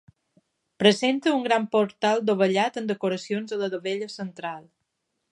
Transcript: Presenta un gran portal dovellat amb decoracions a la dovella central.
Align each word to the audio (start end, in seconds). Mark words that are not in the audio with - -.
Presenta 0.83 1.33
un 1.39 1.43
gran 1.47 1.67
portal 1.75 2.23
dovellat 2.29 2.79
amb 2.81 2.89
decoracions 2.93 3.53
a 3.57 3.59
la 3.65 3.69
dovella 3.75 4.09
central. 4.15 4.65